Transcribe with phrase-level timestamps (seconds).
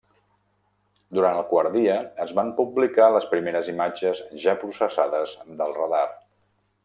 [1.17, 6.05] Durant el quart dia, es van publicar les primeres imatges ja processades del radar.